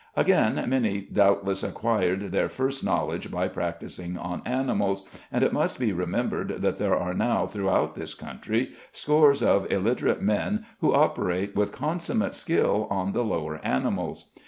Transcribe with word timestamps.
Again, 0.17 0.63
many 0.67 1.01
doubtless 1.01 1.61
acquired 1.61 2.31
their 2.31 2.49
first 2.49 2.83
knowledge 2.83 3.29
by 3.29 3.47
practising 3.47 4.17
on 4.17 4.41
animals, 4.47 5.07
and 5.31 5.43
it 5.43 5.53
must 5.53 5.77
be 5.77 5.93
remembered 5.93 6.63
that 6.63 6.77
there 6.77 6.95
are 6.95 7.13
now 7.13 7.45
throughout 7.45 7.93
this 7.93 8.15
country 8.15 8.71
scores 8.91 9.43
of 9.43 9.71
illiterate 9.71 10.23
men 10.23 10.65
who 10.79 10.91
operate 10.91 11.55
with 11.55 11.71
consummate 11.71 12.33
skill 12.33 12.87
on 12.89 13.11
the 13.11 13.23
lower 13.23 13.59
animals. 13.63 14.31